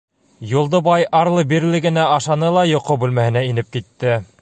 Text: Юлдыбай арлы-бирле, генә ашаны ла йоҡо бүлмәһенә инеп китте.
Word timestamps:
Юлдыбай 0.51 1.05
арлы-бирле, 1.19 1.83
генә 1.87 2.07
ашаны 2.17 2.53
ла 2.59 2.67
йоҡо 2.73 3.01
бүлмәһенә 3.05 3.49
инеп 3.53 3.75
китте. 3.79 4.23